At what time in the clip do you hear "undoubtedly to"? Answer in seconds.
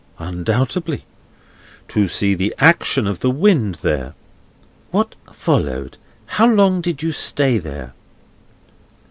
0.17-2.07